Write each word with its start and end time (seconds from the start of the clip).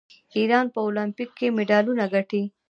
ایران 0.37 0.65
په 0.73 0.79
المپیک 0.85 1.29
کې 1.37 1.47
مډالونه 1.55 2.05
ګټي. 2.13 2.43